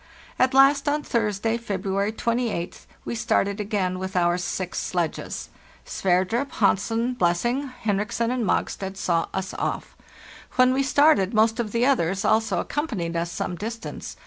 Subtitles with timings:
[0.39, 5.49] At last, on Thursday, February 28th, we started again with our six sledges.
[5.85, 9.95] Sverdrup, Hansen, Blessing, Hen riksen, and Mogstad saw us off.
[10.53, 14.17] When we started, most of the others also accompanied us some distance.